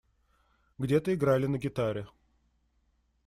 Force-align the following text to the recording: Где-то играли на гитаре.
Где-то 0.79 1.13
играли 1.13 1.45
на 1.45 1.59
гитаре. 1.59 2.07